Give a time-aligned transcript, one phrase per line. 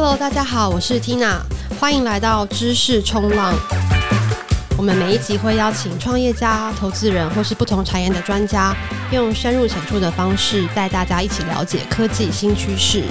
[0.00, 1.38] Hello，大家好，我是 Tina，
[1.78, 3.54] 欢迎来到知识冲浪。
[4.76, 8.74] 我们每一集会邀请创业家、投资人或是不同产业的专家，
[9.12, 13.04] 用深入浅出的方式带大家一起了解科技新趋势。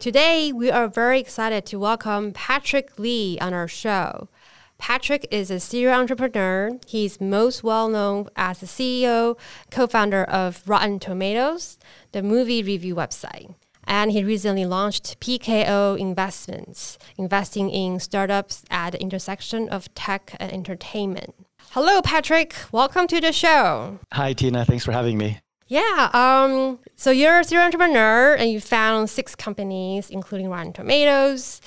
[0.00, 4.28] Today, we are very excited to welcome Patrick Lee on our show.
[4.77, 6.77] Patrick is a serial entrepreneur.
[6.85, 9.37] He's most well known as the CEO,
[9.71, 11.77] co founder of Rotten Tomatoes,
[12.11, 13.55] the movie review website.
[13.87, 20.51] And he recently launched PKO Investments, investing in startups at the intersection of tech and
[20.51, 21.35] entertainment.
[21.71, 22.55] Hello, Patrick.
[22.71, 23.99] Welcome to the show.
[24.13, 24.65] Hi, Tina.
[24.65, 25.39] Thanks for having me.
[25.67, 26.09] Yeah.
[26.13, 31.61] Um, so you're a serial entrepreneur and you found six companies, including Rotten Tomatoes.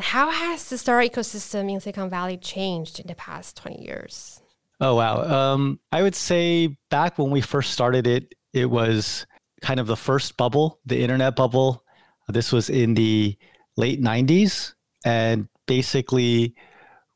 [0.00, 4.40] How has the startup ecosystem in Silicon Valley changed in the past 20 years?
[4.80, 5.22] Oh, wow.
[5.22, 9.26] Um, I would say back when we first started it, it was
[9.60, 11.84] kind of the first bubble, the internet bubble.
[12.28, 13.36] This was in the
[13.76, 14.72] late 90s.
[15.04, 16.54] And basically,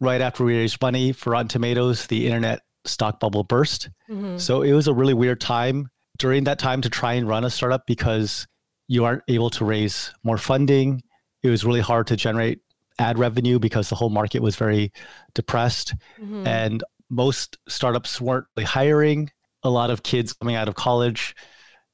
[0.00, 3.88] right after we raised money for Rotten Tomatoes, the internet stock bubble burst.
[4.10, 4.36] Mm-hmm.
[4.36, 7.50] So it was a really weird time during that time to try and run a
[7.50, 8.46] startup because
[8.88, 11.02] you aren't able to raise more funding.
[11.42, 12.60] It was really hard to generate
[12.98, 14.92] ad revenue because the whole market was very
[15.34, 15.94] depressed.
[16.20, 16.46] Mm-hmm.
[16.46, 19.30] And most startups weren't really hiring.
[19.62, 21.34] A lot of kids coming out of college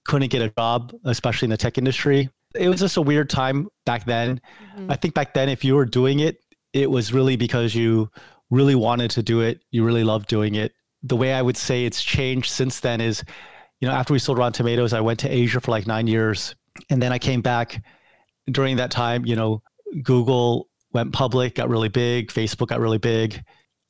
[0.04, 2.28] couldn't get a job, especially in the tech industry.
[2.55, 4.40] It was just a weird time back then.
[4.74, 4.90] Mm-hmm.
[4.90, 6.38] I think back then, if you were doing it,
[6.72, 8.10] it was really because you
[8.50, 9.60] really wanted to do it.
[9.70, 10.72] You really loved doing it.
[11.02, 13.22] The way I would say it's changed since then is,
[13.81, 16.55] you know, after we sold Rotten Tomatoes, I went to Asia for like nine years.
[16.91, 17.83] And then I came back
[18.50, 19.62] during that time, you know,
[20.03, 23.42] Google went public, got really big, Facebook got really big.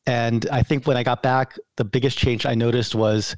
[0.06, 3.36] And I think when I got back, the biggest change I noticed was,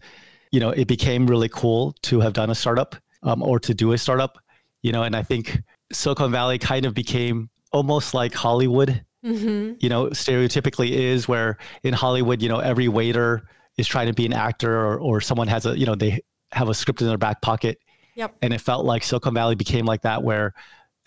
[0.53, 3.93] you know, it became really cool to have done a startup um, or to do
[3.93, 4.39] a startup,
[4.83, 5.61] you know, and I think
[5.93, 9.75] Silicon Valley kind of became almost like Hollywood, mm-hmm.
[9.81, 13.43] you know, stereotypically is where in Hollywood, you know, every waiter
[13.79, 16.21] is trying to be an actor or, or someone has a, you know, they
[16.53, 17.79] have a script in their back pocket.
[18.15, 18.37] Yep.
[18.43, 20.53] And it felt like Silicon Valley became like that, where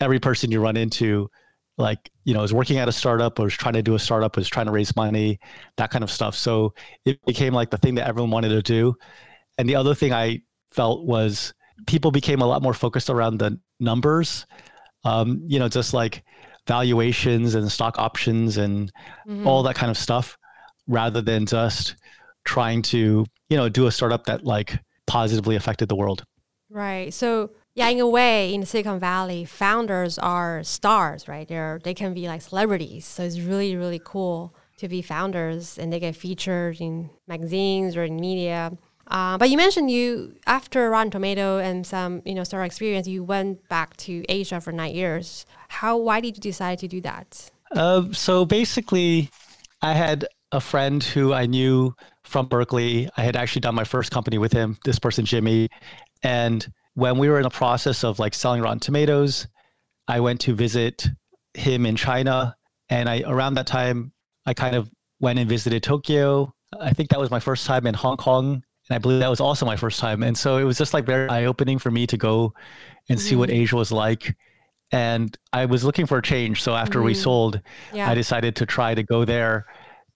[0.00, 1.30] every person you run into
[1.78, 4.36] like you know is working at a startup or was trying to do a startup
[4.36, 5.38] was trying to raise money
[5.76, 6.72] that kind of stuff so
[7.04, 8.94] it became like the thing that everyone wanted to do
[9.58, 10.40] and the other thing i
[10.70, 11.52] felt was
[11.86, 14.46] people became a lot more focused around the numbers
[15.04, 16.24] um, you know just like
[16.66, 18.90] valuations and stock options and
[19.28, 19.46] mm-hmm.
[19.46, 20.36] all that kind of stuff
[20.88, 21.96] rather than just
[22.44, 26.24] trying to you know do a startup that like positively affected the world
[26.70, 31.46] right so yeah, in a way, in Silicon Valley, founders are stars, right?
[31.46, 33.04] They're they can be like celebrities.
[33.04, 38.04] So it's really really cool to be founders, and they get featured in magazines or
[38.04, 38.72] in media.
[39.08, 43.22] Uh, but you mentioned you after Rotten Tomato and some you know startup experience, you
[43.22, 45.44] went back to Asia for nine years.
[45.68, 45.98] How?
[45.98, 47.50] Why did you decide to do that?
[47.72, 49.28] Uh, so basically,
[49.82, 51.94] I had a friend who I knew
[52.26, 53.08] from Berkeley.
[53.16, 54.78] I had actually done my first company with him.
[54.84, 55.68] This person, Jimmy,
[56.22, 59.46] and when we were in the process of like selling Rotten Tomatoes,
[60.08, 61.06] I went to visit
[61.54, 62.56] him in China.
[62.88, 64.12] And I around that time,
[64.46, 66.54] I kind of went and visited Tokyo.
[66.80, 68.62] I think that was my first time in Hong Kong.
[68.88, 70.22] And I believe that was also my first time.
[70.22, 72.54] And so it was just like very eye opening for me to go
[73.08, 73.60] and see what mm-hmm.
[73.62, 74.34] Asia was like.
[74.90, 76.62] And I was looking for a change.
[76.62, 77.06] So after mm-hmm.
[77.06, 77.60] we sold,
[77.92, 78.08] yeah.
[78.08, 79.66] I decided to try to go there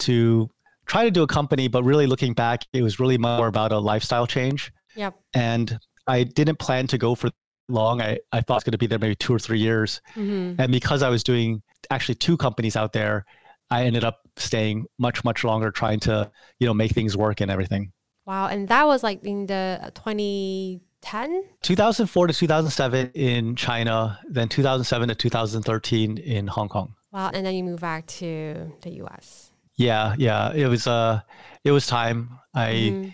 [0.00, 0.48] to
[0.90, 3.78] try to do a company, but really looking back, it was really more about a
[3.78, 4.72] lifestyle change.
[4.96, 5.14] Yep.
[5.34, 5.78] And
[6.08, 7.30] I didn't plan to go for
[7.68, 8.02] long.
[8.02, 10.00] I, I thought it was going to be there maybe two or three years.
[10.16, 10.60] Mm-hmm.
[10.60, 13.24] And because I was doing actually two companies out there,
[13.70, 16.28] I ended up staying much, much longer trying to,
[16.58, 17.92] you know, make things work and everything.
[18.26, 18.48] Wow.
[18.48, 21.44] And that was like in the 2010?
[21.62, 26.94] 2004 to 2007 in China, then 2007 to 2013 in Hong Kong.
[27.12, 27.30] Wow.
[27.32, 29.49] And then you moved back to the US.
[29.80, 30.14] Yeah.
[30.18, 30.52] Yeah.
[30.52, 31.20] It was, uh,
[31.64, 32.38] it was time.
[32.54, 33.08] I, mm-hmm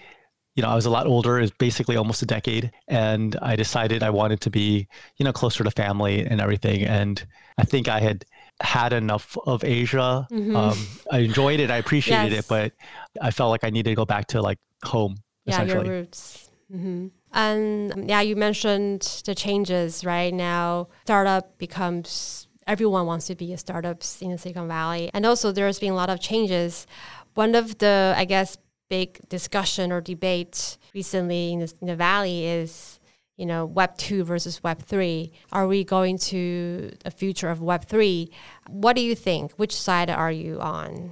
[0.56, 2.72] you know, I was a lot older, it's basically almost a decade.
[2.88, 4.88] And I decided I wanted to be,
[5.18, 6.82] you know, closer to family and everything.
[6.82, 7.24] And
[7.58, 8.24] I think I had
[8.62, 10.26] had enough of Asia.
[10.32, 10.56] Mm-hmm.
[10.56, 11.70] Um, I enjoyed it.
[11.70, 12.44] I appreciated yes.
[12.44, 12.72] it, but
[13.20, 15.18] I felt like I needed to go back to like home.
[15.44, 16.50] Yeah, your roots.
[16.74, 17.08] Mm-hmm.
[17.34, 20.88] And um, yeah, you mentioned the changes right now.
[21.04, 25.78] Startup becomes everyone wants to be a startups in the Silicon Valley, and also there's
[25.78, 26.86] been a lot of changes.
[27.34, 28.56] One of the, I guess,
[28.88, 33.00] big discussion or debate recently in the, in the valley is
[33.36, 37.84] you know web 2 versus web 3 are we going to a future of web
[37.84, 38.30] 3
[38.68, 39.52] what do you think?
[39.54, 41.10] Which side are you on?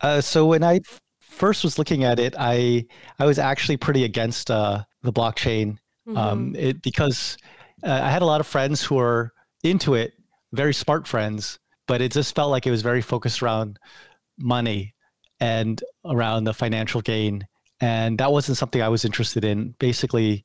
[0.00, 0.80] Uh, so when i
[1.20, 2.84] first was looking at it i
[3.18, 5.78] i was actually pretty against uh, the blockchain.
[6.06, 6.18] Um, mm-hmm.
[6.18, 7.36] um, it, because
[7.84, 9.32] uh, I had a lot of friends who were
[9.62, 10.14] into it,
[10.52, 13.78] very smart friends, but it just felt like it was very focused around
[14.38, 14.94] money
[15.40, 17.46] and around the financial gain.
[17.80, 19.74] And that wasn't something I was interested in.
[19.78, 20.44] Basically,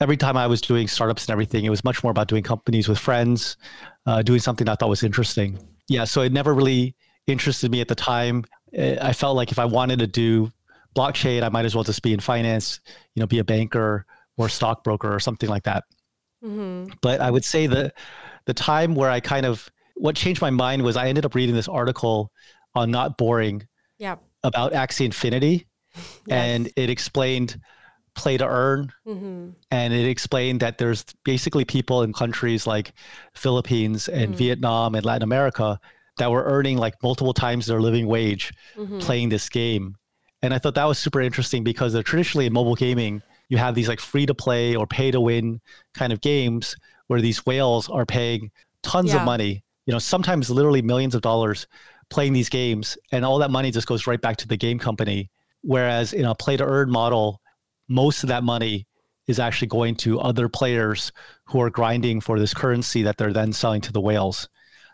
[0.00, 2.88] every time I was doing startups and everything, it was much more about doing companies
[2.88, 3.56] with friends,
[4.06, 5.58] uh, doing something I thought was interesting.
[5.88, 6.94] Yeah, so it never really
[7.26, 8.44] interested me at the time.
[8.76, 10.50] I felt like if I wanted to do
[10.94, 12.80] blockchain, I might as well just be in finance,
[13.14, 14.04] you know, be a banker
[14.36, 15.84] or stockbroker or something like that.
[16.44, 16.92] Mm-hmm.
[17.00, 17.94] But I would say that
[18.46, 21.54] the time where I kind of what changed my mind was I ended up reading
[21.54, 22.32] this article
[22.74, 23.66] on not boring
[23.98, 24.16] yeah.
[24.42, 26.04] about Axie Infinity, yes.
[26.28, 27.60] and it explained
[28.14, 29.50] play to earn, mm-hmm.
[29.70, 32.92] and it explained that there's basically people in countries like
[33.34, 34.38] Philippines and mm-hmm.
[34.38, 35.78] Vietnam and Latin America
[36.18, 38.98] that were earning like multiple times their living wage mm-hmm.
[38.98, 39.96] playing this game.
[40.42, 43.88] And I thought that was super interesting because traditionally in mobile gaming, you have these
[43.88, 45.60] like free to play or pay to win
[45.94, 48.50] kind of games where these whales are paying
[48.82, 49.20] tons yeah.
[49.20, 51.66] of money, you know, sometimes literally millions of dollars
[52.10, 55.30] playing these games, and all that money just goes right back to the game company.
[55.62, 57.40] Whereas in a play to earn model,
[57.88, 58.86] most of that money
[59.26, 61.12] is actually going to other players
[61.44, 64.48] who are grinding for this currency that they're then selling to the whales.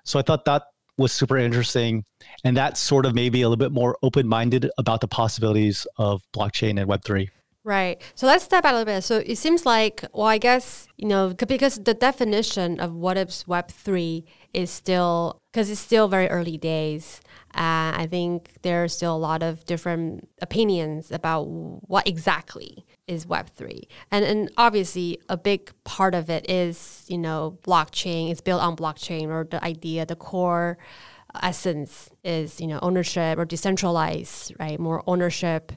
[0.04, 0.62] So I thought that
[0.96, 2.04] was super interesting.
[2.44, 6.22] And that sort of maybe a little bit more open minded about the possibilities of
[6.34, 7.28] blockchain and Web3.
[7.62, 8.00] Right.
[8.14, 9.02] So let's step back a little bit.
[9.02, 13.44] So it seems like, well, I guess, you know, because the definition of what is
[13.46, 14.24] Web3
[14.54, 17.20] is still, because it's still very early days.
[17.54, 23.26] Uh, I think there are still a lot of different opinions about what exactly is
[23.26, 23.82] Web3.
[24.10, 28.74] And, and obviously, a big part of it is, you know, blockchain, it's built on
[28.74, 30.78] blockchain or the idea, the core
[31.42, 35.72] essence is you know ownership or decentralized right more ownership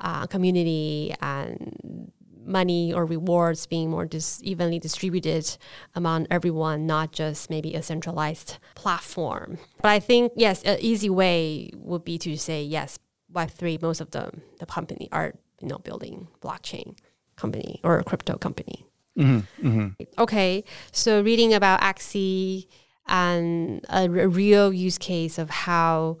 [0.00, 2.12] uh, community and
[2.48, 5.56] money or rewards being more dis- evenly distributed
[5.94, 9.58] among everyone, not just maybe a centralized platform.
[9.82, 12.98] But I think, yes, an easy way would be to say, yes,
[13.32, 16.96] Web3, most of the, the company are, you know, building blockchain
[17.36, 18.86] company or a crypto company.
[19.18, 20.04] Mm-hmm, mm-hmm.
[20.18, 22.66] Okay, so reading about Axie
[23.08, 26.18] and a, a real use case of how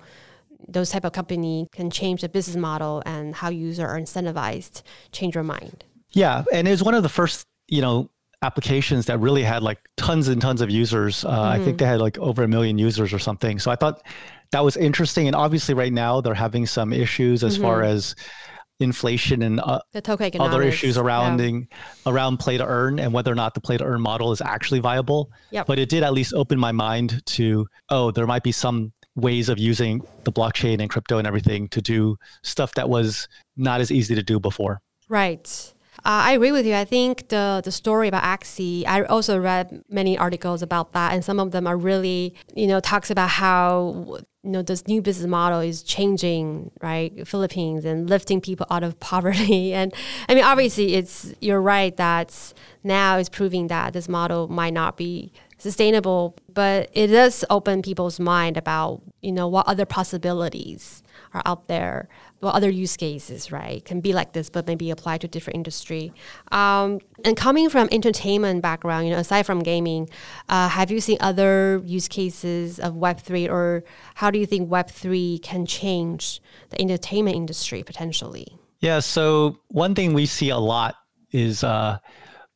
[0.66, 4.82] those type of company can change the business model and how users are incentivized
[5.12, 8.10] change your mind yeah and it was one of the first you know
[8.42, 11.40] applications that really had like tons and tons of users uh, mm-hmm.
[11.40, 11.76] i think mm-hmm.
[11.78, 14.02] they had like over a million users or something so i thought
[14.50, 17.64] that was interesting and obviously right now they're having some issues as mm-hmm.
[17.64, 18.14] far as
[18.80, 19.80] inflation and uh,
[20.38, 21.60] other issues around yeah.
[22.06, 24.80] around play to earn and whether or not the play to earn model is actually
[24.80, 25.30] viable.
[25.50, 25.66] Yep.
[25.66, 29.48] But it did at least open my mind to oh, there might be some ways
[29.48, 33.90] of using the blockchain and crypto and everything to do stuff that was not as
[33.90, 34.80] easy to do before.
[35.08, 35.74] Right.
[36.04, 36.74] Uh, I agree with you.
[36.74, 41.24] I think the the story about Axie, I also read many articles about that, and
[41.24, 45.26] some of them are really, you know, talks about how you know this new business
[45.26, 47.26] model is changing, right?
[47.26, 49.92] Philippines and lifting people out of poverty, and
[50.28, 52.54] I mean, obviously, it's you're right that
[52.84, 58.20] now it's proving that this model might not be sustainable, but it does open people's
[58.20, 61.02] mind about you know what other possibilities
[61.34, 62.08] are out there,
[62.40, 66.12] what other use cases, right, can be like this, but maybe apply to different industry.
[66.52, 70.08] Um, and coming from entertainment background, you know, aside from gaming,
[70.48, 73.82] uh, have you seen other use cases of Web three, or
[74.14, 76.40] how do you think Web three can change
[76.70, 78.56] the entertainment industry potentially?
[78.80, 79.00] Yeah.
[79.00, 80.94] So one thing we see a lot
[81.32, 81.98] is uh,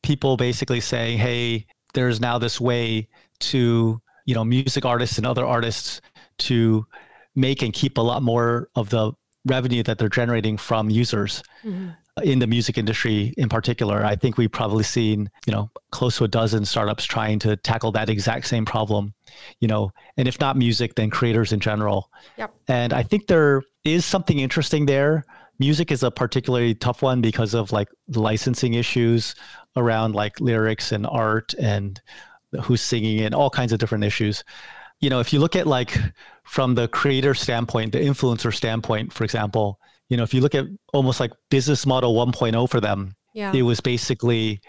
[0.01, 3.09] people basically saying, "Hey, there's now this way
[3.39, 5.99] to you know music artists and other artists
[6.37, 6.85] to
[7.35, 9.11] make and keep a lot more of the
[9.45, 11.89] revenue that they're generating from users mm-hmm.
[12.23, 16.23] in the music industry in particular i think we've probably seen you know close to
[16.23, 19.13] a dozen startups trying to tackle that exact same problem
[19.59, 22.53] you know and if not music then creators in general yep.
[22.67, 25.25] and i think there is something interesting there
[25.59, 29.35] music is a particularly tough one because of like licensing issues
[29.75, 32.01] around like lyrics and art and
[32.61, 34.43] who's singing and all kinds of different issues.
[34.99, 35.97] You know, if you look at like
[36.53, 40.65] from the creator standpoint, the influencer standpoint, for example, you know, if you look at
[40.93, 43.51] almost like business model 1.0 for them, yeah.
[43.51, 44.61] it was basically,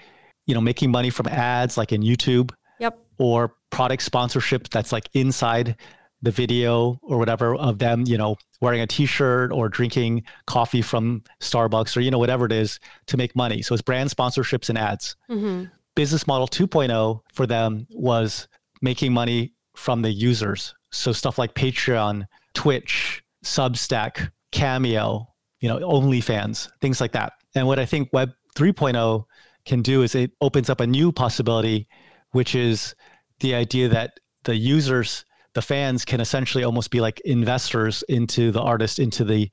[0.46, 2.52] you know, making money from ads like in YouTube.
[2.80, 2.98] Yep.
[3.18, 5.76] Or product sponsorship that's like inside
[6.22, 11.22] the video or whatever of them, you know, wearing a t-shirt or drinking coffee from
[11.42, 13.60] Starbucks or you know whatever it is to make money.
[13.60, 15.16] So it's brand sponsorships and ads.
[15.30, 15.64] Mm-hmm.
[15.94, 18.48] Business model 2.0 for them was
[18.80, 20.74] making money from the users.
[20.94, 25.28] So stuff like Patreon, Twitch, Substack, Cameo,
[25.60, 27.32] you know, OnlyFans, things like that.
[27.54, 29.24] And what I think Web 3.0
[29.66, 31.88] can do is it opens up a new possibility
[32.34, 32.96] which is
[33.38, 35.24] the idea that the users,
[35.54, 39.48] the fans, can essentially almost be like investors into the artist, into the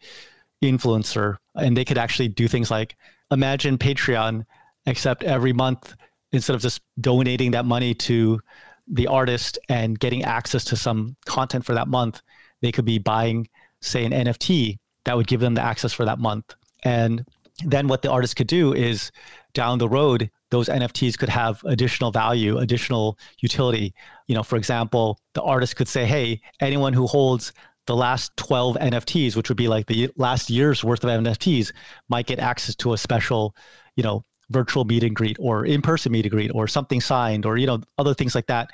[0.63, 2.95] influencer, and they could actually do things like
[3.29, 4.45] imagine Patreon,
[4.87, 5.95] except every month
[6.31, 8.39] instead of just donating that money to
[8.91, 12.21] the artist and getting access to some content for that month,
[12.61, 13.47] they could be buying,
[13.81, 16.53] say, an NFT that would give them the access for that month.
[16.83, 17.25] And
[17.65, 19.11] then what the artist could do is
[19.53, 23.93] down the road, those NFTs could have additional value, additional utility.
[24.27, 27.53] You know, for example, the artist could say, hey, anyone who holds
[27.87, 31.71] the last 12 NFTs, which would be like the last year's worth of NFTs,
[32.09, 33.55] might get access to a special,
[33.95, 37.57] you know, virtual meet and greet or in-person meet and greet or something signed or
[37.57, 38.69] you know other things like that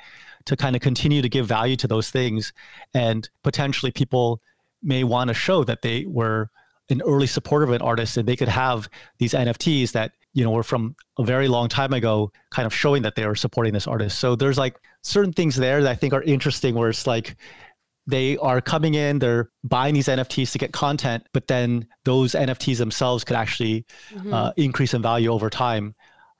[0.48, 2.52] to kind of continue to give value to those things.
[2.94, 4.40] And potentially people
[4.82, 6.50] may want to show that they were
[6.88, 10.50] an early supporter of an artist and they could have these nfts that you know
[10.50, 13.86] were from a very long time ago kind of showing that they were supporting this
[13.86, 14.18] artist.
[14.18, 17.36] So there's like certain things there that i think are interesting where it's like
[18.08, 22.78] they are coming in, they're buying these NFTs to get content, but then those NFTs
[22.78, 24.32] themselves could actually mm-hmm.
[24.32, 25.94] uh, increase in value over time.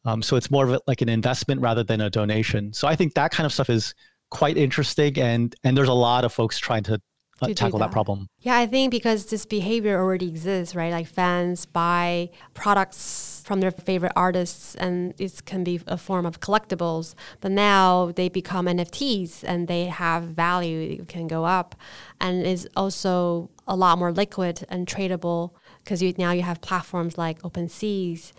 [0.06, 2.72] Um, so it's more of a, like an investment rather than a donation.
[2.72, 3.94] So I think that kind of stuff is
[4.30, 7.02] quite interesting, and and there's a lot of folks trying to
[7.42, 7.86] uh, tackle that.
[7.86, 7.92] that.
[7.92, 8.28] problem.
[8.40, 10.92] Yeah, I think because this behavior already exists, right?
[10.92, 16.40] Like fans buy products from their favorite artists, and it can be a form of
[16.40, 17.14] collectibles.
[17.40, 20.98] But now they become NFTs, and they have value.
[21.00, 21.74] It can go up,
[22.20, 25.52] and is also a lot more liquid and tradable
[25.84, 28.32] because you, now you have platforms like OpenSeas,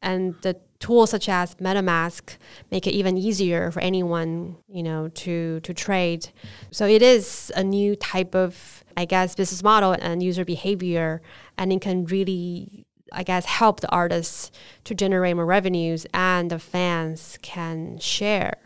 [0.00, 2.36] and the tools such as MetaMask
[2.70, 6.28] make it even easier for anyone, you know, to to trade.
[6.70, 11.22] So it is a new type of, I guess, business model and user behavior,
[11.56, 14.50] and it can really, I guess, help the artists
[14.84, 18.56] to generate more revenues, and the fans can share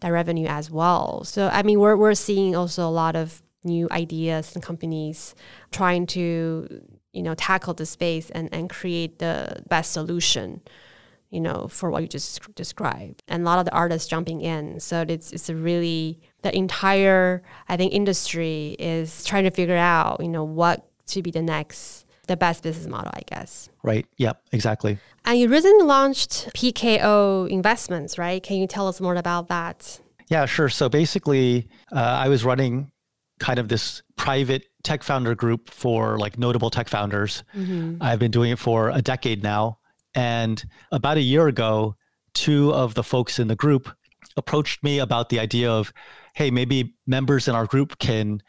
[0.00, 1.22] that revenue as well.
[1.22, 5.36] So I mean, we're we're seeing also a lot of new ideas and companies
[5.70, 6.24] trying to
[7.12, 10.62] you know tackle the space and, and create the best solution
[11.30, 13.22] you know, for what you just described.
[13.28, 14.80] And a lot of the artists jumping in.
[14.80, 20.20] So it's it's a really the entire I think industry is trying to figure out,
[20.20, 23.68] you know, what should be the next the best business model, I guess.
[23.82, 24.06] Right.
[24.18, 24.40] Yep.
[24.52, 24.98] Exactly.
[25.24, 28.40] And you recently launched PKO Investments, right?
[28.40, 30.00] Can you tell us more about that?
[30.28, 30.68] Yeah, sure.
[30.68, 32.92] So basically, uh, I was running
[33.40, 37.42] kind of this private tech founder group for like notable tech founders.
[37.56, 38.00] Mm-hmm.
[38.00, 39.79] I've been doing it for a decade now.
[40.14, 41.96] And about a year ago,
[42.34, 43.88] two of the folks in the group
[44.36, 45.92] approached me about the idea of,
[46.34, 48.42] hey, maybe members in our group can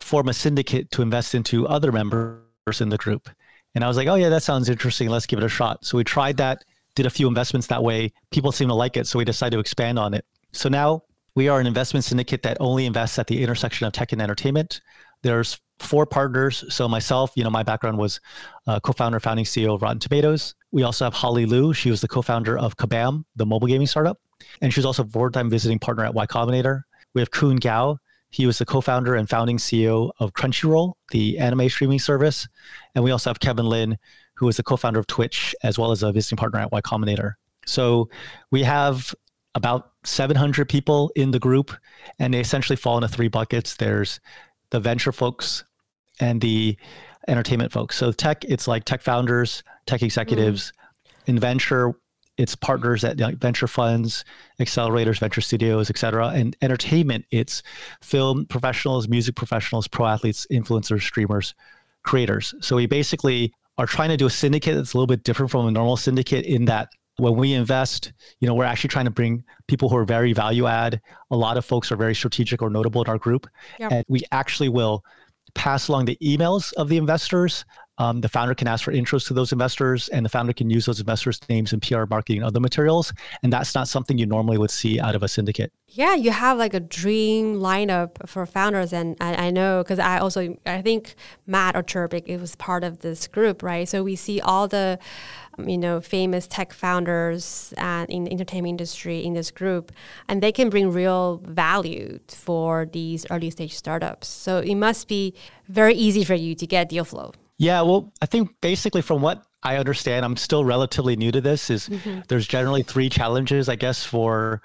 [0.00, 3.30] form a syndicate to invest into other members in the group.
[3.74, 5.08] And I was like, oh, yeah, that sounds interesting.
[5.08, 5.84] Let's give it a shot.
[5.84, 8.12] So we tried that, did a few investments that way.
[8.30, 9.06] People seem to like it.
[9.06, 10.24] So we decided to expand on it.
[10.52, 11.02] So now
[11.34, 14.80] we are an investment syndicate that only invests at the intersection of tech and entertainment.
[15.22, 16.64] There's four partners.
[16.68, 18.20] So myself, you know, my background was
[18.66, 20.54] uh, co-founder, founding CEO of Rotten Tomatoes.
[20.72, 21.72] We also have Holly Liu.
[21.74, 24.18] She was the co-founder of Kabam, the mobile gaming startup,
[24.60, 26.82] and she was also a four-time visiting partner at Y Combinator.
[27.14, 27.98] We have Kun Gao.
[28.30, 32.48] He was the co-founder and founding CEO of Crunchyroll, the anime streaming service,
[32.94, 33.96] and we also have Kevin Lin,
[34.34, 37.34] who was the co-founder of Twitch as well as a visiting partner at Y Combinator.
[37.66, 38.08] So
[38.50, 39.14] we have
[39.54, 41.72] about 700 people in the group,
[42.18, 43.76] and they essentially fall into three buckets.
[43.76, 44.20] There's
[44.70, 45.64] the venture folks
[46.20, 46.76] and the
[47.28, 47.96] entertainment folks.
[47.96, 50.72] So tech, it's like tech founders, tech executives.
[50.72, 51.28] Mm.
[51.28, 51.94] In venture,
[52.36, 54.24] it's partners at like venture funds,
[54.60, 56.28] accelerators, venture studios, et cetera.
[56.28, 57.62] And entertainment, it's
[58.02, 61.54] film professionals, music professionals, pro athletes, influencers, streamers,
[62.02, 62.54] creators.
[62.60, 65.66] So we basically are trying to do a syndicate that's a little bit different from
[65.66, 69.42] a normal syndicate in that when we invest, you know, we're actually trying to bring
[69.68, 71.00] people who are very value add.
[71.30, 73.48] A lot of folks are very strategic or notable in our group.
[73.78, 73.92] Yep.
[73.92, 75.04] And we actually will
[75.54, 77.64] pass along the emails of the investors.
[77.98, 80.84] Um, the founder can ask for intros to those investors, and the founder can use
[80.84, 83.10] those investors' names in PR marketing and other materials.
[83.42, 85.72] And that's not something you normally would see out of a syndicate.
[85.88, 90.18] Yeah, you have like a dream lineup for founders, and I, I know because I
[90.18, 91.14] also I think
[91.46, 93.88] Matt or Cherbik it was part of this group, right?
[93.88, 94.98] So we see all the
[95.64, 99.92] you know famous tech founders and in the entertainment industry in this group
[100.28, 105.34] and they can bring real value for these early stage startups so it must be
[105.68, 109.44] very easy for you to get deal flow yeah well i think basically from what
[109.62, 112.20] i understand i'm still relatively new to this is mm-hmm.
[112.28, 114.60] there's generally three challenges i guess for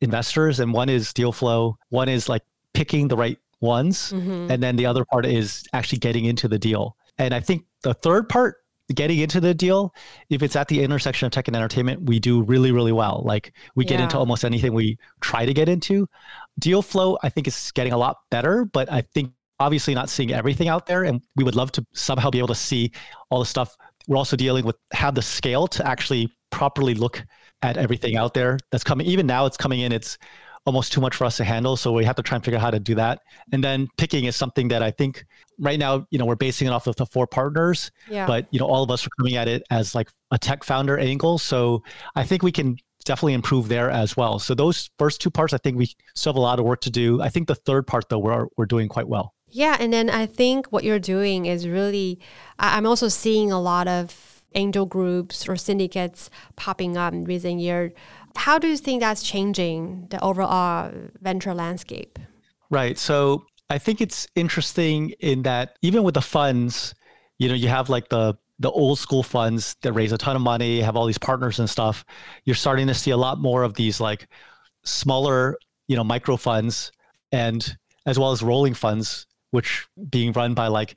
[0.00, 4.50] investors and one is deal flow one is like picking the right ones mm-hmm.
[4.50, 7.94] and then the other part is actually getting into the deal and i think the
[7.94, 8.56] third part
[8.94, 9.94] getting into the deal,
[10.28, 13.22] if it's at the intersection of tech and entertainment, we do really, really well.
[13.24, 14.04] Like we get Yeah.
[14.04, 16.06] into almost anything we try to get into.
[16.58, 20.32] Deal flow, I think, is getting a lot better, but I think obviously not seeing
[20.32, 21.04] everything out there.
[21.04, 22.92] And we would love to somehow be able to see
[23.30, 23.74] all the stuff.
[24.06, 27.24] We're also dealing with have the scale to actually properly look
[27.62, 29.06] at everything out there that's coming.
[29.06, 29.92] Even now, it's coming in.
[29.92, 30.18] It's
[30.66, 31.76] almost too much for us to handle.
[31.76, 33.20] So we have to try and figure out how to do that.
[33.52, 35.24] And then picking is something that I think
[35.58, 38.26] right now, you know, we're basing it off of the four partners Yeah.
[38.26, 40.98] but you know all of us are coming at it as like a tech founder
[40.98, 41.82] angle so
[42.16, 45.58] i think we can definitely improve there as well so those first two parts i
[45.58, 48.08] think we still have a lot of work to do i think the third part
[48.08, 51.68] though we're, we're doing quite well Yeah, and then I think what you're doing is
[51.68, 52.18] really,
[52.58, 57.92] I'm also seeing a lot of angel groups or syndicates popping up in recent years.
[58.36, 62.18] How do you think that's changing the overall venture landscape?
[62.70, 66.94] right so i think it's interesting in that even with the funds
[67.38, 70.40] you know you have like the the old school funds that raise a ton of
[70.42, 72.04] money have all these partners and stuff
[72.46, 74.26] you're starting to see a lot more of these like
[74.84, 75.56] smaller
[75.88, 76.90] you know micro funds
[77.32, 77.76] and
[78.06, 80.96] as well as rolling funds which being run by like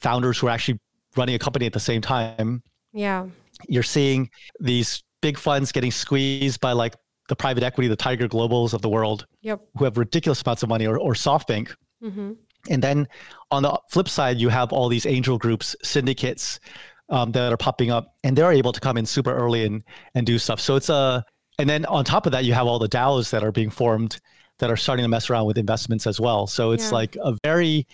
[0.00, 0.78] founders who are actually
[1.16, 2.62] running a company at the same time
[2.92, 3.26] Yeah.
[3.68, 4.28] you're seeing
[4.60, 6.94] these big funds getting squeezed by like
[7.28, 9.58] the private equity the tiger globals of the world Yep.
[9.76, 11.66] who have ridiculous amounts of money or, or softbank
[12.06, 12.32] Mm-hmm.
[12.74, 12.98] and then
[13.50, 16.44] on the flip side, you have all these angel groups, syndicates
[17.08, 19.82] um, that are popping up, and they're able to come in super early and
[20.16, 20.60] and do stuff.
[20.66, 21.24] So it's a,
[21.58, 24.12] and then on top of that, you have all the DAOs that are being formed
[24.58, 26.46] that are starting to mess around with investments as well.
[26.46, 26.98] So it's Yeah.
[27.00, 27.86] like a very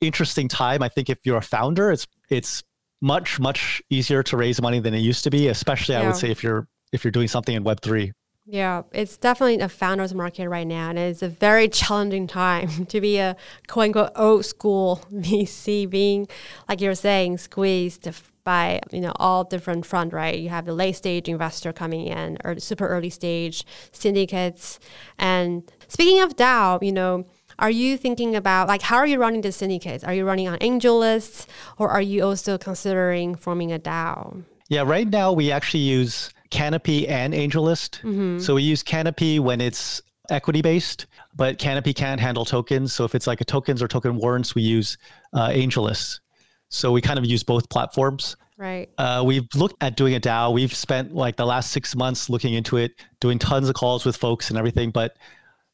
[0.00, 0.80] interesting time.
[0.86, 2.06] I think if you're a founder, it's
[2.38, 2.62] it's
[3.00, 6.30] much much easier to raise money than it used to be, especially I would say
[6.30, 8.12] if you're if you're doing something in Web three.
[8.50, 13.00] Yeah, it's definitely a founder's market right now, and it's a very challenging time to
[13.00, 16.26] be a quote unquote old school VC, being
[16.66, 18.08] like you're saying squeezed
[18.44, 20.14] by you know all different front.
[20.14, 24.80] Right, you have the late stage investor coming in, or super early stage syndicates.
[25.18, 27.26] And speaking of DAO, you know.
[27.60, 30.04] Are you thinking about like how are you running the syndicates?
[30.04, 31.44] Are you running on angel lists,
[31.76, 34.44] or are you also considering forming a DAO?
[34.68, 38.40] Yeah, right now we actually use Canopy and AngelList.
[38.40, 42.92] So we use Canopy when it's equity based, but Canopy can't handle tokens.
[42.92, 44.98] So if it's like a tokens or token warrants, we use
[45.32, 46.20] uh, AngelList.
[46.68, 48.36] So we kind of use both platforms.
[48.58, 48.90] Right.
[48.98, 50.52] Uh, we've looked at doing a DAO.
[50.52, 54.16] We've spent like the last six months looking into it, doing tons of calls with
[54.16, 54.90] folks and everything.
[54.90, 55.16] But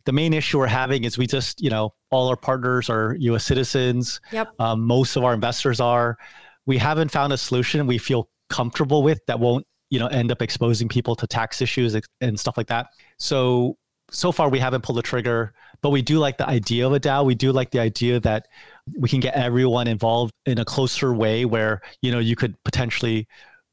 [0.04, 3.44] the main issue we're having is we just, you know, all our partners are US
[3.44, 4.20] citizens.
[4.32, 4.52] Yep.
[4.58, 6.18] Um, most of our investors are.
[6.66, 10.42] We haven't found a solution we feel comfortable with that won't, you know, end up
[10.42, 12.88] exposing people to tax issues and stuff like that.
[13.18, 13.76] So
[14.10, 17.00] so far we haven't pulled the trigger, but we do like the idea of a
[17.00, 17.24] DAO.
[17.24, 18.48] We do like the idea that
[18.98, 23.26] we can get everyone involved in a closer way where, you know, you could potentially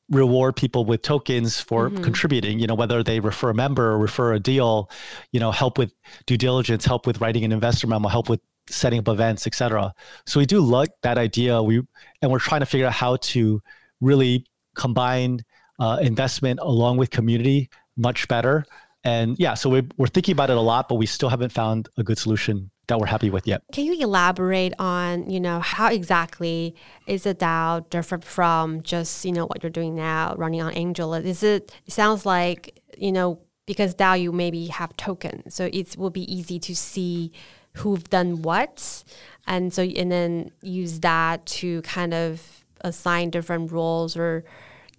[0.10, 2.04] reward people with tokens for Mhm.
[2.04, 4.90] contributing, you know, whether they refer a member or refer a deal,
[5.32, 5.92] you know, help with
[6.28, 9.92] due diligence, help with writing an investor memo, help with setting up events, et cetera.
[10.28, 11.62] So we do like that idea.
[11.62, 11.82] We
[12.22, 13.62] and we're trying to figure out how to
[14.00, 15.44] really combine
[15.82, 18.64] uh, investment along with community much better.
[19.04, 21.90] And yeah, so we're, we're thinking about it a lot, but we still haven't found
[21.98, 23.64] a good solution that we're happy with yet.
[23.74, 26.76] Can you elaborate on, you know, how exactly
[27.08, 31.16] is a DAO different from just, you know, what you're doing now, running on Angel?
[31.16, 35.98] Is it, it sounds like, you know, because DAO you maybe have tokens, so it
[35.98, 37.32] will be easy to see
[37.78, 39.04] who've done what,
[39.48, 44.44] and so and then use that to kind of assign different roles or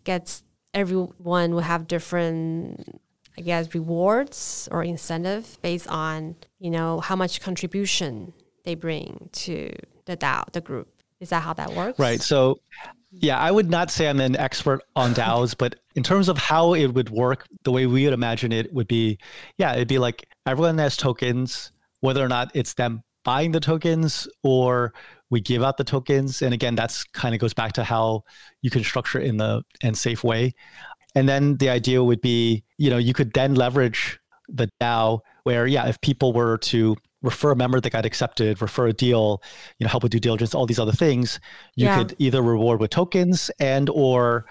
[0.05, 0.41] get
[0.75, 3.01] everyone will have different
[3.37, 8.33] I guess rewards or incentive based on you know how much contribution
[8.65, 10.89] they bring to the DAO, the group.
[11.21, 11.99] Is that how that works?
[11.99, 12.21] Right.
[12.21, 12.61] So,
[13.13, 16.75] yeah, I would not say I'm an expert on DAOs, but in terms of how
[16.75, 19.19] it would work, the way we would imagine it would be,
[19.57, 24.29] yeah, it'd be like everyone has tokens, whether or not it's them buying the tokens
[24.43, 24.93] or
[25.31, 26.43] we give out the tokens.
[26.43, 28.25] And again, that's kind of goes back to how
[28.61, 30.55] you can structure it in the and safe way.
[31.15, 35.67] And then the idea would be, you know, you could then leverage the DAO where,
[35.67, 39.43] yeah, if people were to refer a member that got accepted, refer a deal,
[39.79, 41.39] you know, help with due diligence, all these other things,
[41.77, 41.99] you Yeah.
[41.99, 44.45] could either reward with tokens and or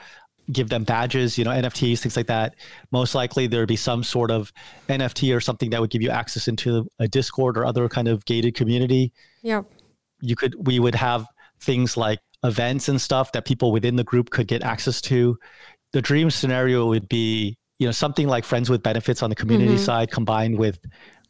[0.52, 2.56] give them badges, you know, NFTs, things like that.
[2.92, 4.52] Most likely there'd be some sort of
[4.90, 8.26] NFT or something that would give you access into a Discord or other kind of
[8.26, 9.62] gated community Yeah.
[10.22, 11.26] you could we would have
[11.60, 15.38] things like events and stuff that people within the group could get access to
[15.94, 19.76] the dream scenario would be you know something like friends with benefits on the community
[19.76, 19.80] Mhm.
[19.80, 20.80] side combined with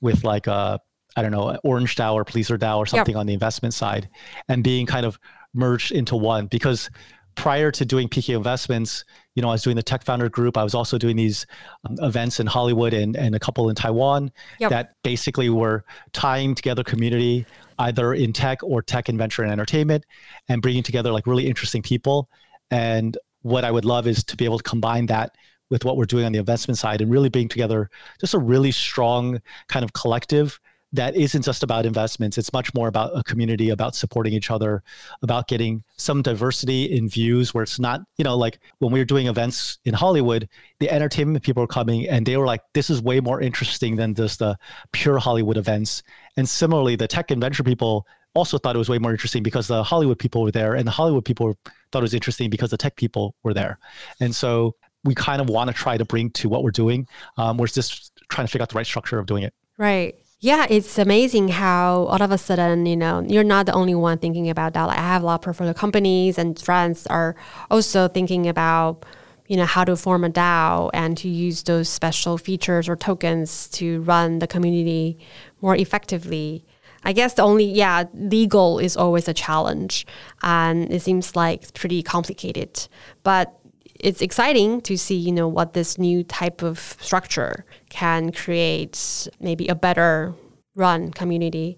[0.02, 0.80] with like a
[1.18, 4.08] i don't know orange dao or Pleasr dao or something on the investment side
[4.48, 5.20] and being kind of
[5.54, 6.90] merged into one because
[7.36, 10.58] prior to doing PK Investments, you know, I was doing the Tech Founder Group.
[10.58, 11.46] I was also doing these
[11.88, 14.70] um, events in Hollywood and, and a couple in Taiwan yep.
[14.70, 17.46] that basically were tying together community,
[17.80, 20.06] either in tech or tech and venture and entertainment,
[20.50, 22.30] and bringing together like really interesting people.
[22.70, 25.36] And what I would love is to be able to combine that
[25.70, 27.90] with what we're doing on the investment side and really bring together
[28.20, 30.60] just a really strong kind of collective
[30.94, 32.38] that isn't just about investments.
[32.38, 34.84] It's much more about a community, about supporting each other,
[35.22, 39.06] about getting some diversity in views where it's not, you know, like when we were
[39.06, 40.50] doing events in Hollywood,
[40.80, 44.14] the entertainment people were coming and they were like, this is way more interesting than
[44.14, 44.58] just the
[44.92, 46.04] pure Hollywood events.
[46.36, 49.68] And similarly, the tech and venture people also thought it was way more interesting because
[49.68, 51.58] the Hollywood people were there and the Hollywood people
[51.92, 53.80] thought it was interesting because the tech people were there.
[54.20, 57.08] And so we kind of want to try to bring to what we're doing.
[57.38, 59.54] Um, we're just trying to figure out the right structure of doing it.
[59.78, 60.16] Right.
[60.44, 64.18] Yeah, it's amazing how all of a sudden, you know, you're not the only one
[64.18, 64.86] thinking about that.
[64.86, 67.36] Like I have a lot of portfolio companies and friends are
[67.70, 69.06] also thinking about,
[69.46, 73.68] you know, how to form a DAO and to use those special features or tokens
[73.70, 75.20] to run the community
[75.62, 76.66] more effectively.
[77.04, 80.08] I guess the only, yeah, legal is always a challenge
[80.42, 82.88] and it seems like pretty complicated.
[83.22, 83.56] But
[84.00, 89.68] it's exciting to see, you know, what this new type of structure can create maybe
[89.68, 90.34] a better
[90.76, 91.78] run community.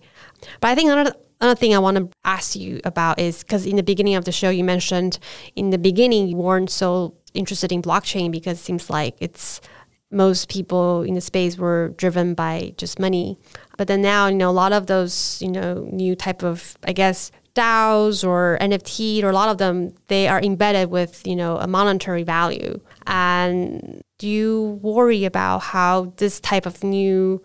[0.62, 3.76] But I think another another thing I want to ask you about is because in
[3.76, 5.20] the beginning of the show you mentioned
[5.56, 9.60] in the beginning you weren't so interested in blockchain because it seems like it's
[10.12, 13.38] most people in the space were driven by just money.
[13.78, 16.94] But then now, you know, a lot of those, you know, new type of, I
[16.94, 21.58] guess, DAOs or NFT or a lot of them, they are embedded with, you know,
[21.58, 22.80] a monetary value.
[23.06, 27.44] And do you worry about how this type of new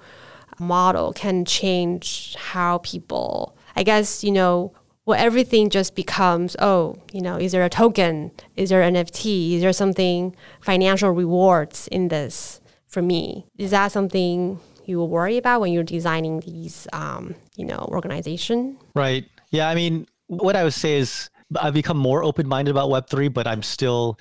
[0.59, 4.73] model can change how people, I guess, you know,
[5.05, 8.31] well, everything just becomes, oh, you know, is there a token?
[8.57, 9.55] Is there an NFT?
[9.55, 13.47] Is there something financial rewards in this for me?
[13.57, 18.77] Is that something you will worry about when you're designing these, um, you know, organization?
[18.95, 19.25] Right.
[19.51, 23.47] Yeah, I mean, what I would say is I've become more open-minded about Web3, but
[23.47, 24.19] I'm still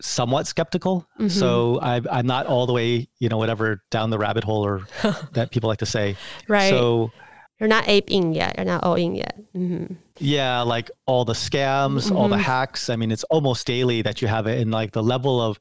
[0.00, 1.06] somewhat skeptical.
[1.18, 1.28] Mm-hmm.
[1.28, 4.86] So I, I'm not all the way, you know, whatever down the rabbit hole or
[5.32, 6.16] that people like to say.
[6.46, 6.70] Right.
[6.70, 7.10] So
[7.58, 8.54] you're not ape in yet.
[8.56, 9.36] You're not all in yet.
[9.54, 9.94] Mm-hmm.
[10.18, 12.16] Yeah, like all the scams, mm-hmm.
[12.16, 12.44] all the mm-hmm.
[12.44, 12.88] hacks.
[12.88, 15.58] I mean, it's almost daily that you have it, and like the level of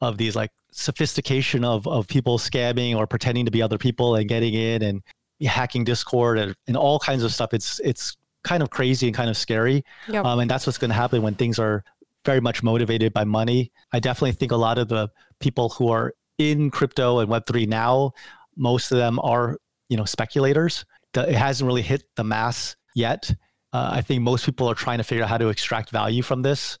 [0.00, 4.28] of these like sophistication of of people scamming or pretending to be other people and
[4.28, 5.02] getting in and
[5.40, 7.54] hacking Discord and, and all kinds of stuff.
[7.54, 9.84] It's it's kind of crazy and kind of scary.
[10.08, 10.24] Yep.
[10.24, 11.84] Um, and that's what's going to happen when things are
[12.24, 13.72] very much motivated by money.
[13.92, 18.12] I definitely think a lot of the people who are in crypto and Web3 now,
[18.56, 20.84] most of them are, you know, speculators.
[21.14, 23.32] it hasn't really hit the mass yet.
[23.72, 26.42] Uh, I think most people are trying to figure out how to extract value from
[26.42, 26.78] this.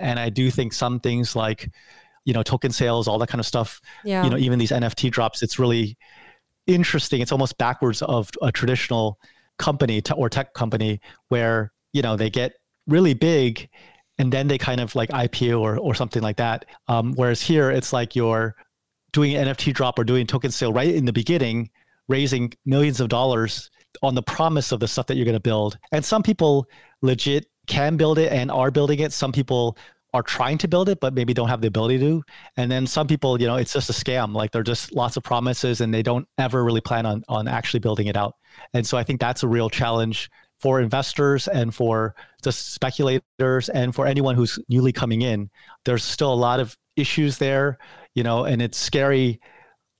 [0.00, 1.70] And I do think some things like,
[2.24, 4.24] you know, token sales, all that kind of stuff, yeah.
[4.24, 5.96] you know, even these NFT drops, it's really
[6.66, 7.20] interesting.
[7.20, 9.18] It's almost backwards of a traditional
[9.60, 12.54] company or tech company where you know they get
[12.88, 13.68] really big
[14.18, 16.64] and then they kind of like IPO or or something like that.
[16.88, 18.56] Um, whereas here it's like you're
[19.12, 21.70] doing an NFT drop or doing token sale right in the beginning,
[22.08, 23.70] raising millions of dollars
[24.02, 25.78] on the promise of the stuff that you're going to build.
[25.92, 26.66] And some people
[27.02, 29.12] legit can build it and are building it.
[29.12, 29.76] Some people
[30.12, 32.22] are trying to build it but maybe don't have the ability to.
[32.56, 34.34] And then some people you know it's just a scam.
[34.34, 37.80] Like they're just lots of promises and they don't ever really plan on on actually
[37.80, 38.34] building it out.
[38.74, 43.94] And so i think that's a real challenge for investors and for just speculators and
[43.94, 45.48] for anyone who's newly coming in.
[45.86, 47.78] There's still a lot of issues there
[48.14, 49.40] you know and it's scary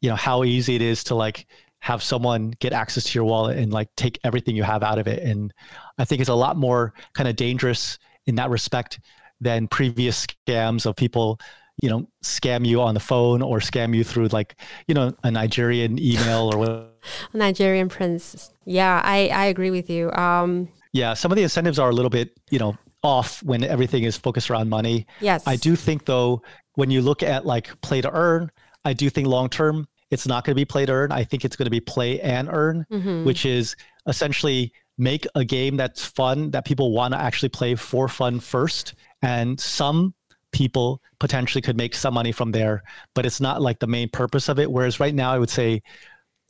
[0.01, 1.47] you know how easy it is to like
[1.81, 5.07] have someone get access to your wallet and like take everything you have out of
[5.07, 5.23] it.
[5.23, 5.53] And
[5.99, 9.01] i think it's a lot more kind of dangerous in that respect
[9.41, 11.39] than previous scams of people
[11.83, 15.31] you know scam you on the phone or scam you through like you know a
[15.31, 18.53] nigerian email or what nigerian prince.
[18.65, 20.13] Yeah i i agree with you.
[20.13, 24.05] Um yeah some of the incentives are a little bit you know off when everything
[24.05, 25.07] is focused around money.
[25.21, 25.47] Yes.
[25.47, 26.43] I do think though
[26.75, 28.51] when you look at like play to earn
[28.85, 31.13] i do think long term it's not going to be play to earn.
[31.13, 33.25] I think it's going to be play and earn mm-hmm.
[33.25, 33.77] which is
[34.07, 38.95] essentially make a game that's fun that people want to actually play for fun first
[39.23, 40.15] and some
[40.53, 42.83] people potentially could make some money from there,
[43.15, 44.71] but it's not like the main purpose of it.
[44.71, 45.83] Whereas right now, I would say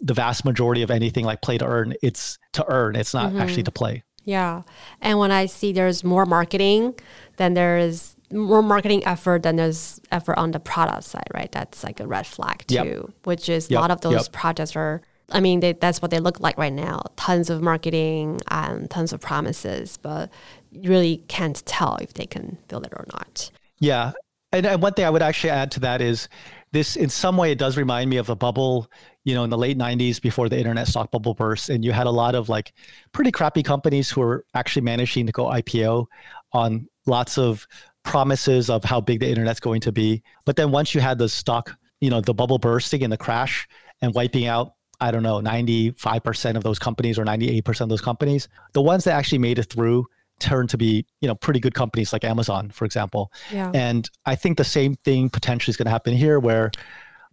[0.00, 3.40] the vast majority of anything like play to earn, it's to earn, it's not mm-hmm.
[3.40, 4.02] actually to play.
[4.24, 4.62] Yeah.
[5.00, 6.94] And when I see there's more marketing,
[7.37, 11.50] then there is more marketing effort than there's effort on the product side, right?
[11.50, 13.11] That's like a red flag too, yep.
[13.24, 13.78] which is yep.
[13.78, 14.33] a lot of those yep.
[14.33, 15.02] projects are
[15.33, 17.02] I mean, they, that's what they look like right now.
[17.16, 20.30] Tons of marketing and tons of promises, but
[20.72, 23.50] really can't tell if they can build it or not.
[23.78, 24.12] Yeah.
[24.52, 26.28] And, and one thing I would actually add to that is
[26.72, 28.90] this, in some way, it does remind me of a bubble,
[29.24, 31.70] you know, in the late 90s before the internet stock bubble burst.
[31.70, 32.72] And you had a lot of like
[33.12, 36.06] pretty crappy companies who were actually managing to go IPO
[36.52, 37.66] on lots of
[38.02, 40.22] promises of how big the internet's going to be.
[40.46, 43.68] But then once you had the stock, you know, the bubble bursting and the crash
[44.00, 48.48] and wiping out I don't know, 95% of those companies or 98% of those companies,
[48.74, 50.06] the ones that actually made it through
[50.40, 53.33] turned to be, you know, pretty good companies like Amazon, for example.
[53.53, 53.70] Yeah.
[53.74, 56.70] And I think the same thing potentially is going to happen here where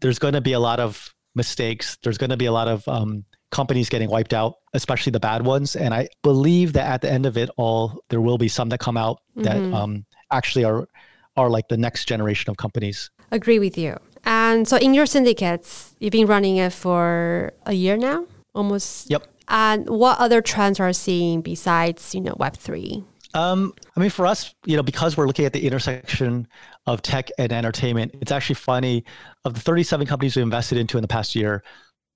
[0.02, 1.98] there's going to be a lot of mistakes.
[2.04, 5.46] There's going to be a lot of um, companies getting wiped out, especially the bad
[5.46, 5.76] ones.
[5.76, 8.80] And I believe that at the end of it all, there will be some that
[8.80, 9.74] come out that mm-hmm.
[9.74, 10.88] um, actually are
[11.36, 13.12] are like the next generation of companies.
[13.32, 13.96] Agree with you.
[14.26, 19.10] And so in your syndicates, you've been running it for a year now, almost.
[19.10, 19.28] Yep.
[19.48, 23.04] And what other trends are seeing besides, you know, Web three?
[23.34, 26.48] Um, I mean, for us, you know, because we're looking at the intersection
[26.86, 29.04] of tech and entertainment, it's actually funny.
[29.46, 31.64] Of the 37 companies we invested into in the past year,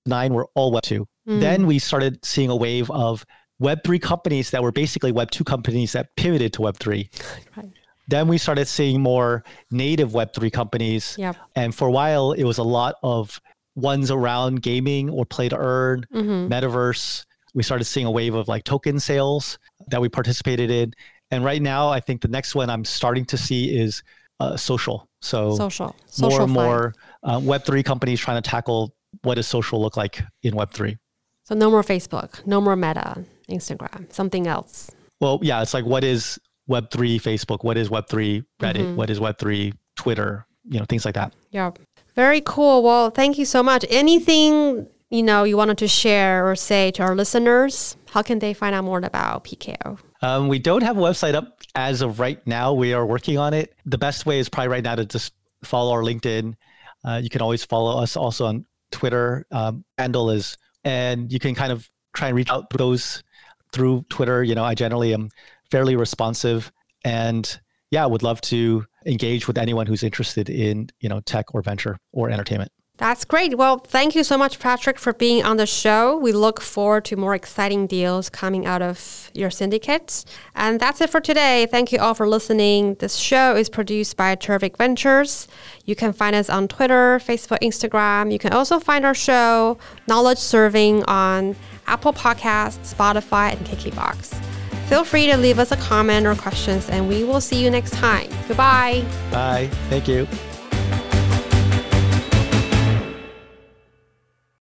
[0.06, 1.08] nine were all Web two.
[1.28, 1.39] Mm.
[1.39, 3.26] Then we started seeing a wave of
[3.60, 7.10] Web three companies that were basically Web two companies that pivoted to Web three.
[7.56, 7.67] Right.
[8.08, 11.15] Then we started seeing more native Web3 companies.
[11.17, 11.38] Yep.
[11.56, 13.39] And for a while, it was a lot of
[13.75, 16.51] ones around gaming or play to earn, mm-hmm.
[16.51, 17.25] metaverse.
[17.53, 19.57] We started seeing a wave of like token sales
[19.88, 20.93] that we participated in.
[21.31, 24.03] And right now, I think the next one I'm starting to see is
[24.39, 25.07] uh, social.
[25.21, 29.81] So social, social more and more uh, Web3 companies trying to tackle what does social
[29.81, 30.97] look like in Web3.
[31.43, 34.91] So no more Facebook, no more Meta, Instagram, something else.
[35.19, 38.95] Well, yeah, it's like what is Web3 Facebook, what is Web3 Reddit, mm-hmm.
[38.95, 41.34] what is Web3 Twitter, you know, things like that.
[41.51, 41.71] Yeah.
[42.15, 42.84] Very cool.
[42.84, 43.86] Well, thank you so much.
[43.89, 47.95] Anything, you know, you wanted to share or say to our listeners?
[48.10, 49.97] How can they find out more about PKO?
[50.21, 52.74] Um, we don't have a website up as of right now.
[52.74, 53.74] We are working on it.
[53.86, 56.56] The best way is probably right now to just follow our LinkedIn.
[57.04, 59.45] Uh, you can always follow us also on Twitter.
[59.52, 63.24] Um, handle is, and you can kind of try and reach out to those
[63.71, 64.43] through Twitter.
[64.43, 65.30] You know, I generally am
[65.71, 66.71] fairly responsive
[67.04, 67.60] and
[67.91, 71.97] yeah, would love to engage with anyone who's interested in, you know, tech or venture
[72.12, 72.71] or entertainment.
[72.97, 73.58] That's great.
[73.58, 76.15] Well, thank you so much, Patrick, for being on the show.
[76.17, 80.23] We look forward to more exciting deals coming out of your syndicates.
[80.54, 81.65] And that's it for today.
[81.71, 82.93] Thank you all for listening.
[82.99, 85.47] This show is produced by Terrific Ventures.
[85.84, 88.32] You can find us on Twitter, Facebook, Instagram.
[88.32, 91.56] You can also find our show, Knowledge Surfing, on
[91.88, 94.50] Apple Podcasts, Spotify, and KKBox.
[94.91, 97.91] Feel free to leave us a comment or questions, and we will see you next
[97.91, 98.27] time.
[98.49, 99.06] Goodbye.
[99.32, 99.69] Bye.
[99.89, 100.27] Thank you.